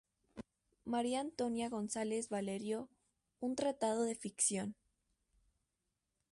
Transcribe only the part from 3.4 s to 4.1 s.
tratado